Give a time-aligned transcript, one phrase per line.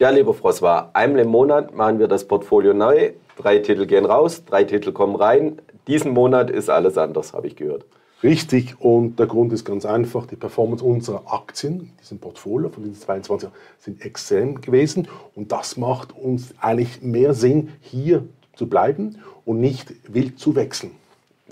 [0.00, 3.12] Ja, lieber Froswa, einmal im Monat machen wir das Portfolio neu.
[3.36, 5.60] Drei Titel gehen raus, drei Titel kommen rein.
[5.88, 7.84] Diesen Monat ist alles anders, habe ich gehört.
[8.22, 12.98] Richtig, und der Grund ist ganz einfach, die Performance unserer Aktien diesem Portfolio von diesen
[12.98, 18.24] 22 Jahren sind extrem gewesen und das macht uns eigentlich mehr Sinn, hier
[18.54, 20.92] zu bleiben und nicht wild zu wechseln.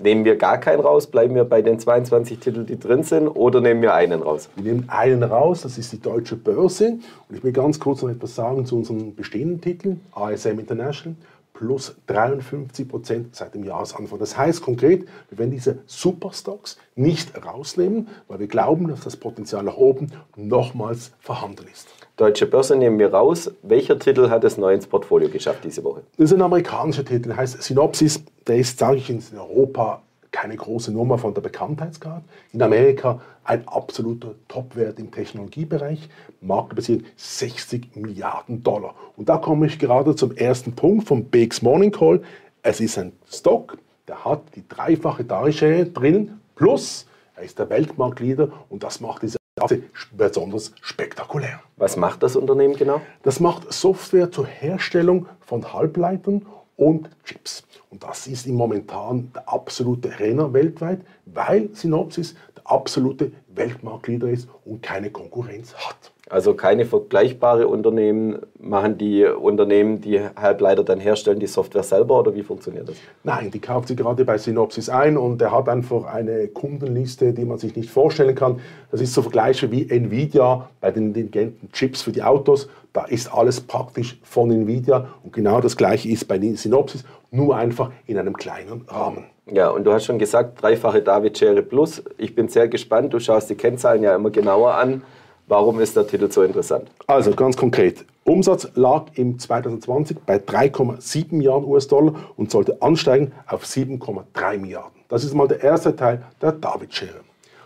[0.01, 3.59] Nehmen wir gar keinen raus, bleiben wir bei den 22 Titeln, die drin sind, oder
[3.59, 4.49] nehmen wir einen raus?
[4.55, 6.99] Wir nehmen einen raus, das ist die Deutsche Börse.
[7.27, 11.17] Und ich will ganz kurz noch etwas sagen zu unseren bestehenden Titeln, ASM International,
[11.53, 14.17] plus 53 Prozent seit dem Jahresanfang.
[14.19, 19.63] Das heißt konkret, wir werden diese Superstocks nicht rausnehmen, weil wir glauben, dass das Potenzial
[19.63, 21.89] nach oben nochmals vorhanden ist.
[22.15, 23.51] Deutsche Börse nehmen wir raus.
[23.63, 26.03] Welcher Titel hat es neu ins Portfolio geschafft diese Woche?
[26.17, 28.23] Das ist ein amerikanischer Titel, heißt Synopsis.
[28.49, 32.23] Der ist, sage ich, in Europa keine große Nummer von der Bekanntheitsgrad.
[32.51, 36.09] In Amerika ein absoluter Topwert im Technologiebereich,
[36.41, 38.95] marktbasiert 60 Milliarden Dollar.
[39.15, 42.23] Und da komme ich gerade zum ersten Punkt vom BX Morning Call.
[42.63, 48.49] Es ist ein Stock, der hat die dreifache Darshare drin, plus er ist der Weltmarktleader
[48.69, 51.59] und das macht diese Aktie besonders spektakulär.
[51.77, 52.99] Was macht das Unternehmen genau?
[53.21, 56.47] Das macht Software zur Herstellung von Halbleitern
[56.79, 57.63] und Chips.
[57.89, 64.47] Und das ist im momentan der absolute Renner weltweit, weil Synopsis der absolute Weltmarktleader ist
[64.65, 66.11] und keine Konkurrenz hat.
[66.29, 72.35] Also keine vergleichbare Unternehmen machen die Unternehmen, die Halbleiter dann herstellen, die Software selber oder
[72.35, 72.97] wie funktioniert das?
[73.23, 77.45] Nein, die kauft sie gerade bei Synopsis ein und er hat einfach eine Kundenliste, die
[77.45, 78.59] man sich nicht vorstellen kann.
[78.91, 82.69] Das ist so vergleichbar wie Nvidia bei den intelligenten Chips für die Autos.
[82.93, 87.91] Da ist alles praktisch von Nvidia und genau das gleiche ist bei Synopsis, nur einfach
[88.05, 89.25] in einem kleinen Rahmen.
[89.51, 92.03] Ja, und du hast schon gesagt, dreifache David Schere Plus.
[92.19, 95.01] Ich bin sehr gespannt, du schaust die Kennzahlen ja immer genauer an.
[95.49, 96.91] Warum ist der Titel so interessant?
[97.07, 98.05] Also ganz konkret.
[98.23, 104.91] Umsatz lag im 2020 bei 3,7 Milliarden US-Dollar und sollte ansteigen auf 7,3 Milliarden.
[105.07, 107.21] Das ist mal der erste Teil der David-Schere.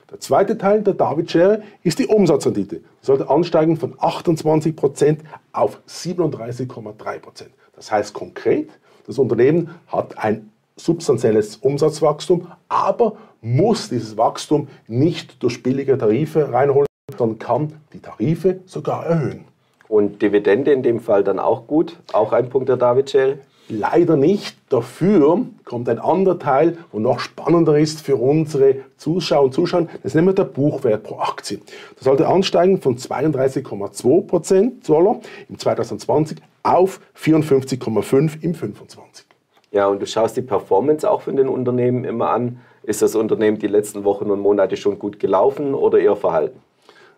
[0.09, 2.79] Der zweite Teil der David-Schere ist die Umsatzrendite.
[3.01, 5.17] Sollte ansteigen von 28%
[5.51, 7.19] auf 37,3%.
[7.75, 8.69] Das heißt konkret,
[9.07, 16.87] das Unternehmen hat ein substanzielles Umsatzwachstum, aber muss dieses Wachstum nicht durch billige Tarife reinholen,
[17.17, 19.45] dann kann die Tarife sogar erhöhen.
[19.87, 21.99] Und Dividende in dem Fall dann auch gut?
[22.13, 23.39] Auch ein Punkt der David-Schere?
[23.69, 24.57] Leider nicht.
[24.69, 29.83] Dafür kommt ein anderer Teil, wo noch spannender ist für unsere Zuschauer und Zuschauer.
[29.83, 31.59] Das ist nämlich der Buchwert pro Aktie.
[31.95, 39.25] Das sollte ansteigen von 32,2% Dollar im 2020 auf 54,5 im 2025.
[39.71, 42.59] Ja, und du schaust die Performance auch von den Unternehmen immer an.
[42.83, 46.62] Ist das Unternehmen die letzten Wochen und Monate schon gut gelaufen oder eher verhalten?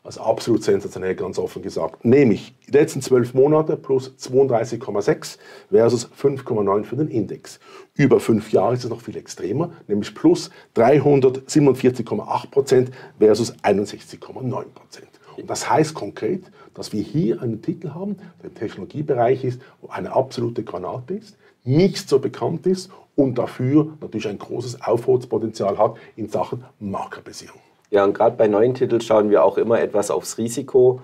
[0.05, 2.05] Also absolut sensationell, ganz offen gesagt.
[2.05, 5.39] Nämlich die letzten zwölf Monate plus 32,6
[5.71, 7.59] versus 5,9 für den Index.
[7.95, 15.09] Über fünf Jahre ist es noch viel extremer, nämlich plus 347,8 Prozent versus 61,9 Prozent.
[15.37, 16.43] Und das heißt konkret,
[16.75, 21.35] dass wir hier einen Titel haben, der im Technologiebereich ist, wo eine absolute Granate ist,
[21.63, 27.59] nicht so bekannt ist und dafür natürlich ein großes Aufholungspotenzial hat in Sachen Markerbasierung.
[27.91, 31.01] Ja, und gerade bei neuen Titeln schauen wir auch immer etwas aufs Risiko.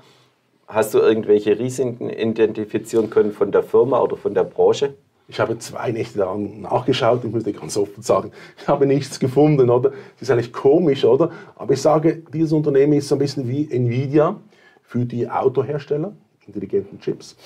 [0.67, 4.95] Hast du irgendwelche Risiken identifizieren können von der Firma oder von der Branche?
[5.27, 9.19] Ich habe zwei Nächte daran nachgeschaut, ich muss dir ganz offen sagen, ich habe nichts
[9.19, 9.91] gefunden, oder?
[9.91, 11.31] Das ist eigentlich komisch, oder?
[11.55, 14.35] Aber ich sage, dieses Unternehmen ist so ein bisschen wie Nvidia
[14.81, 16.13] für die Autohersteller,
[16.47, 17.37] intelligenten Chips.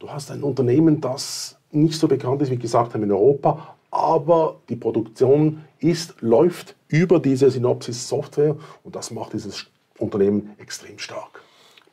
[0.00, 4.56] Du hast ein Unternehmen, das nicht so bekannt ist, wie gesagt haben in Europa, aber
[4.68, 9.66] die Produktion ist, läuft über diese Synopsis-Software und das macht dieses
[9.98, 11.42] Unternehmen extrem stark.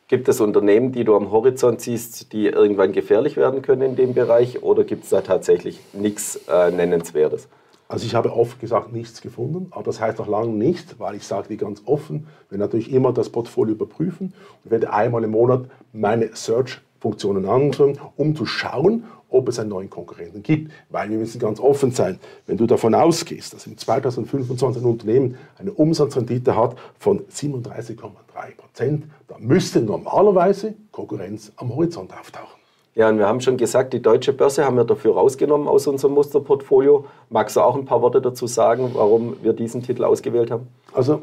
[0.07, 4.13] Gibt es Unternehmen, die du am Horizont siehst, die irgendwann gefährlich werden können in dem
[4.13, 7.47] Bereich oder gibt es da tatsächlich nichts äh, Nennenswertes?
[7.87, 11.25] Also ich habe oft gesagt nichts gefunden, aber das heißt noch lange nicht, weil ich
[11.25, 14.33] sage dir ganz offen, wir natürlich immer das Portfolio überprüfen
[14.63, 19.89] und werde einmal im Monat meine Search-Funktionen anschauen, um zu schauen, ob es einen neuen
[19.89, 20.71] Konkurrenten gibt.
[20.89, 25.37] Weil wir müssen ganz offen sein, wenn du davon ausgehst, dass im 2025 ein Unternehmen
[25.57, 32.59] eine Umsatzrendite hat von 37,3 Prozent, dann müsste normalerweise Konkurrenz am Horizont auftauchen.
[32.95, 36.13] Ja, und wir haben schon gesagt, die deutsche Börse haben wir dafür rausgenommen aus unserem
[36.13, 37.05] Musterportfolio.
[37.29, 40.67] Magst du auch ein paar Worte dazu sagen, warum wir diesen Titel ausgewählt haben?
[40.93, 41.21] Also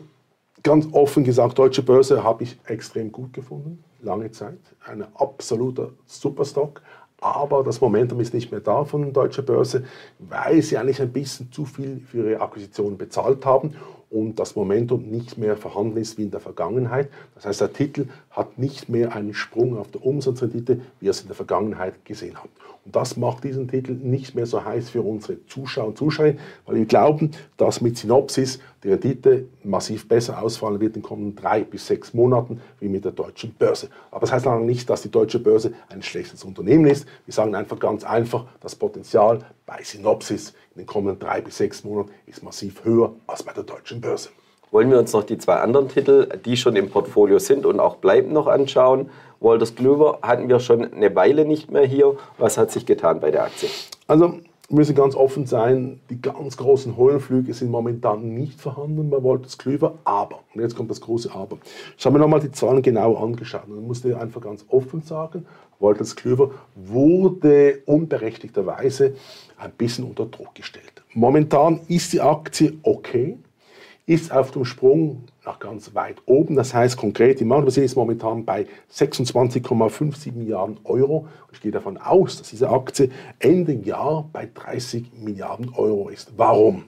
[0.63, 4.59] ganz offen gesagt, deutsche Börse habe ich extrem gut gefunden, lange Zeit.
[4.85, 6.83] Ein absoluter Superstock,
[7.23, 9.85] aber das Momentum ist nicht mehr da von Deutscher Börse,
[10.19, 13.75] weil sie eigentlich ein bisschen zu viel für ihre Akquisitionen bezahlt haben
[14.13, 17.09] und das Momentum nicht mehr vorhanden ist wie in der Vergangenheit.
[17.35, 21.23] Das heißt, der Titel hat nicht mehr einen Sprung auf der Umsatzrendite, wie er es
[21.23, 22.51] in der Vergangenheit gesehen hat.
[22.85, 26.77] Und das macht diesen Titel nicht mehr so heiß für unsere Zuschauer und Zuschauerinnen, weil
[26.77, 31.63] wir glauben, dass mit Synopsis die Rendite massiv besser ausfallen wird in den kommenden drei
[31.63, 33.89] bis sechs Monaten wie mit der deutschen Börse.
[34.11, 37.07] Aber das heißt lange nicht, dass die deutsche Börse ein schlechtes Unternehmen ist.
[37.25, 39.39] Wir sagen einfach ganz einfach, das Potenzial
[39.73, 43.63] bei Synopsis in den kommenden drei bis sechs Monaten ist massiv höher als bei der
[43.63, 44.29] deutschen Börse.
[44.71, 47.97] Wollen wir uns noch die zwei anderen Titel, die schon im Portfolio sind und auch
[47.97, 49.11] bleiben, noch anschauen?
[49.41, 52.17] Walters Klöver hatten wir schon eine Weile nicht mehr hier.
[52.39, 53.69] Was hat sich getan bei der Aktie?
[54.07, 54.41] Also
[54.73, 59.99] müssen ganz offen sein, die ganz großen Höhenflüge sind momentan nicht vorhanden bei Walters Klöver,
[60.05, 61.59] aber, und jetzt kommt das große Aber,
[61.97, 65.47] ich habe mir nochmal die Zahlen genau angeschaut und musste einfach ganz offen sagen,
[65.79, 69.15] Walters Klöver wurde unberechtigterweise
[69.59, 71.03] ein bisschen unter Druck gestellt.
[71.15, 73.39] Momentan ist die Aktie okay,
[74.07, 76.57] ist auf dem Sprung nach ganz weit oben.
[76.57, 81.29] Das heißt konkret, die Marktbörse ist momentan bei 26,57 Milliarden Euro.
[81.53, 86.33] Ich gehe davon aus, dass diese Aktie Ende Jahr bei 30 Milliarden Euro ist.
[86.37, 86.85] Warum?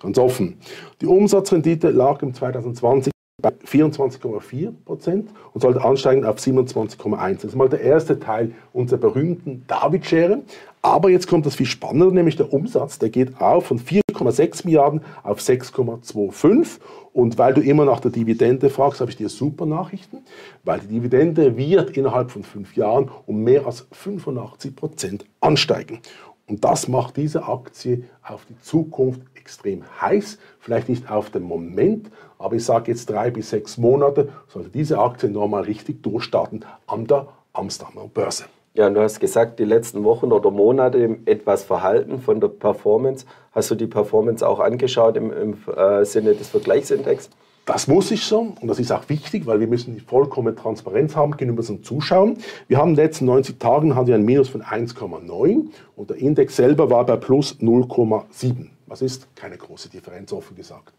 [0.00, 0.58] Ganz offen.
[1.00, 3.15] Die Umsatzrendite lag im 2020
[3.46, 7.34] bei 24,4 Prozent und sollte ansteigen auf 27,1.
[7.34, 10.40] Das ist mal der erste Teil unserer berühmten David-Schere.
[10.82, 15.00] Aber jetzt kommt das viel spannender, nämlich der Umsatz, der geht auf von 4,6 Milliarden
[15.22, 16.78] auf 6,25.
[17.12, 20.18] Und weil du immer nach der Dividende fragst, habe ich dir super Nachrichten,
[20.64, 26.00] weil die Dividende wird innerhalb von fünf Jahren um mehr als 85 Prozent ansteigen.
[26.48, 30.38] Und das macht diese Aktie auf die Zukunft extrem heiß.
[30.60, 34.98] Vielleicht nicht auf den Moment, aber ich sage jetzt drei bis sechs Monate, sollte diese
[34.98, 38.44] Aktie nochmal richtig durchstarten an der Amsterdamer Börse.
[38.74, 43.24] Ja, du hast gesagt, die letzten Wochen oder Monate etwas Verhalten von der Performance.
[43.52, 47.30] Hast du die Performance auch angeschaut im, im äh, Sinne des Vergleichsindex?
[47.66, 51.16] Das muss ich so und das ist auch wichtig, weil wir müssen die vollkommene Transparenz
[51.16, 52.38] haben gegenüber unseren Zuschauern.
[52.68, 55.66] Wir haben in den letzten 90 Tagen hatten wir ein Minus von 1,9
[55.96, 58.68] und der Index selber war bei plus 0,7.
[58.86, 59.26] Was ist?
[59.34, 60.94] Keine große Differenz, offen gesagt.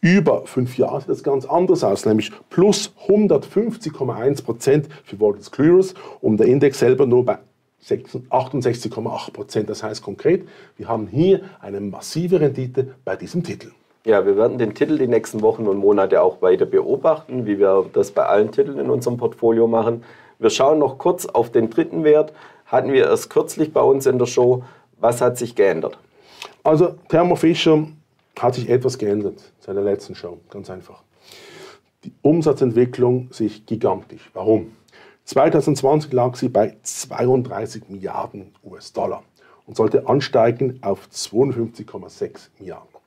[0.00, 5.94] Über fünf Jahre sieht das ganz anders aus, nämlich plus 150,1 Prozent für Walters Clearers
[6.20, 7.38] und der Index selber nur bei
[7.80, 9.70] 68,8 Prozent.
[9.70, 13.70] Das heißt konkret, wir haben hier eine massive Rendite bei diesem Titel.
[14.08, 17.84] Ja, wir werden den Titel die nächsten Wochen und Monate auch weiter beobachten, wie wir
[17.92, 20.02] das bei allen Titeln in unserem Portfolio machen.
[20.38, 22.32] Wir schauen noch kurz auf den dritten Wert.
[22.64, 24.64] Hatten wir erst kürzlich bei uns in der Show.
[24.98, 25.98] Was hat sich geändert?
[26.64, 27.86] Also Thermo Fisher
[28.38, 31.02] hat sich etwas geändert seit der letzten Show, ganz einfach.
[32.04, 34.30] Die Umsatzentwicklung sich gigantisch.
[34.32, 34.72] Warum?
[35.26, 39.22] 2020 lag sie bei 32 Milliarden US-Dollar
[39.66, 42.97] und sollte ansteigen auf 52,6 Milliarden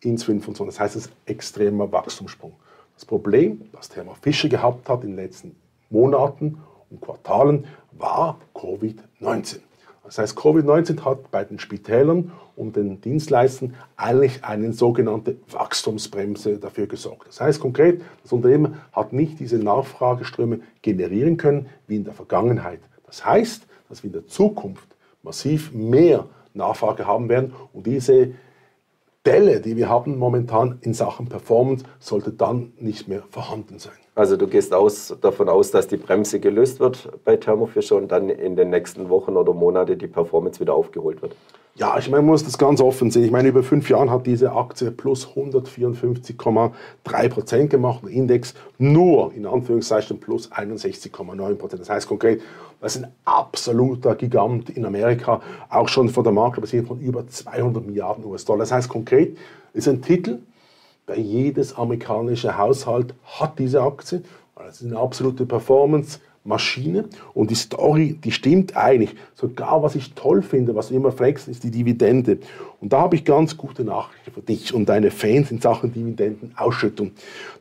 [0.00, 0.74] ins 25.
[0.74, 2.52] Das heißt, es ist ein extremer Wachstumssprung.
[2.94, 5.56] Das Problem, das Thermo Fischer gehabt hat in den letzten
[5.90, 6.58] Monaten
[6.90, 9.58] und Quartalen, war Covid-19.
[10.04, 16.86] Das heißt, Covid-19 hat bei den Spitälern und den Dienstleistern eigentlich eine sogenannte Wachstumsbremse dafür
[16.86, 17.28] gesorgt.
[17.28, 22.80] Das heißt konkret, das Unternehmen hat nicht diese Nachfrageströme generieren können wie in der Vergangenheit.
[23.04, 24.88] Das heißt, dass wir in der Zukunft
[25.22, 28.30] massiv mehr Nachfrage haben werden und diese
[29.26, 33.96] Delle, die wir haben momentan in Sachen Performance, sollte dann nicht mehr vorhanden sein.
[34.14, 38.12] Also du gehst aus, davon aus, dass die Bremse gelöst wird bei Thermo Fisher und
[38.12, 41.34] dann in den nächsten Wochen oder Monaten die Performance wieder aufgeholt wird.
[41.78, 43.24] Ja, ich meine, man muss das ganz offen sehen.
[43.24, 49.34] Ich meine, über fünf Jahren hat diese Aktie plus 154,3 Prozent gemacht, der Index nur
[49.34, 51.82] in Anführungszeichen plus 61,9 Prozent.
[51.82, 52.40] Das heißt konkret,
[52.80, 57.84] das ist ein absoluter Gigant in Amerika, auch schon von der Marktkapazität von über 200
[57.84, 58.60] Milliarden US-Dollar.
[58.60, 59.36] Das heißt konkret,
[59.74, 60.38] ist ein Titel,
[61.04, 64.22] bei jedes amerikanische Haushalt hat diese Aktie.
[64.56, 66.20] Das ist eine absolute Performance.
[66.46, 69.14] Maschine und die Story, die stimmt eigentlich.
[69.34, 72.38] Sogar was ich toll finde, was du immer fragst, ist die Dividende.
[72.80, 77.12] Und da habe ich ganz gute Nachrichten für dich und deine Fans in Sachen Dividendenausschüttung.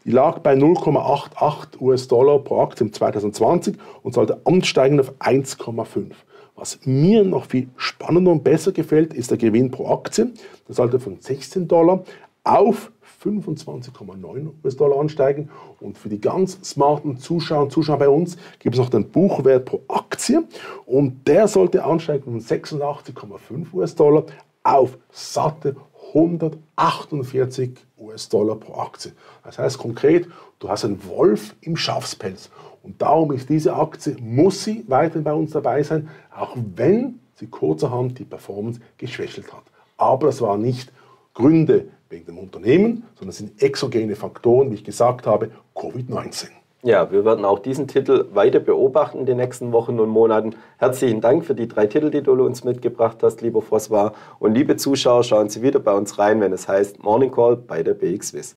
[0.04, 6.12] Die lag bei 0,88 US-Dollar pro Aktie im 2020 und sollte ansteigen auf 1,5.
[6.56, 10.32] Was mir noch viel spannender und besser gefällt, ist der Gewinn pro Aktie.
[10.68, 12.04] Der sollte von 16 Dollar
[12.46, 12.92] auf
[13.26, 15.50] 25,9 US-Dollar ansteigen.
[15.80, 19.66] Und für die ganz smarten Zuschauer und Zuschauer bei uns gibt es noch den Buchwert
[19.66, 20.44] pro Aktie.
[20.86, 24.26] Und der sollte ansteigen von 86,5 US-Dollar
[24.64, 25.76] auf satte
[26.14, 29.12] 148 US-Dollar pro Aktie.
[29.44, 30.28] Das heißt konkret,
[30.60, 32.50] du hast einen Wolf im Schafspelz.
[32.84, 37.48] Und darum ist diese Aktie, muss sie weiterhin bei uns dabei sein, auch wenn sie
[37.48, 39.64] kurzerhand die Performance geschwächelt hat.
[39.98, 40.92] Aber das war nicht
[41.34, 46.48] Gründe wegen dem Unternehmen, sondern es sind exogene Faktoren, wie ich gesagt habe, Covid-19.
[46.82, 50.56] Ja, wir werden auch diesen Titel weiter beobachten in den nächsten Wochen und Monaten.
[50.78, 54.14] Herzlichen Dank für die drei Titel, die du uns mitgebracht hast, lieber François.
[54.40, 57.82] Und liebe Zuschauer, schauen Sie wieder bei uns rein, wenn es heißt Morning Call bei
[57.82, 58.54] der BXWIS.